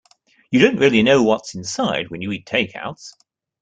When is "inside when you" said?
1.53-2.31